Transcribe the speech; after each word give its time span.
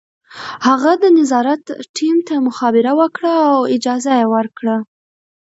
هغه 0.67 0.91
د 1.03 1.03
نظارت 1.17 1.61
ټیم 1.97 2.15
ته 2.27 2.33
مخابره 2.47 2.91
وکړه 2.99 3.33
او 3.51 3.59
اجازه 3.75 4.11
یې 4.19 4.25
ورکړه 4.35 4.75